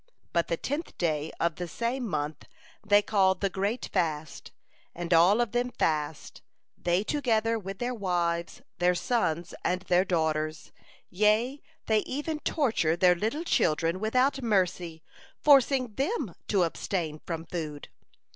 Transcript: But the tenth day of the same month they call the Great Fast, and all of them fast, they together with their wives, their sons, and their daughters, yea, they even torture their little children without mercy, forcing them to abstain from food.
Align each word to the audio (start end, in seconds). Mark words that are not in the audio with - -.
But 0.33 0.47
the 0.47 0.57
tenth 0.57 0.97
day 0.97 1.31
of 1.39 1.57
the 1.57 1.67
same 1.67 2.07
month 2.07 2.45
they 2.83 3.03
call 3.03 3.35
the 3.35 3.51
Great 3.51 3.87
Fast, 3.93 4.51
and 4.95 5.13
all 5.13 5.39
of 5.39 5.51
them 5.51 5.69
fast, 5.69 6.41
they 6.75 7.03
together 7.03 7.59
with 7.59 7.77
their 7.77 7.93
wives, 7.93 8.63
their 8.79 8.95
sons, 8.95 9.53
and 9.63 9.83
their 9.83 10.03
daughters, 10.03 10.71
yea, 11.11 11.61
they 11.85 11.99
even 11.99 12.39
torture 12.39 12.95
their 12.95 13.13
little 13.13 13.43
children 13.43 13.99
without 13.99 14.41
mercy, 14.41 15.03
forcing 15.39 15.93
them 15.93 16.33
to 16.47 16.63
abstain 16.63 17.21
from 17.23 17.45
food. 17.45 17.87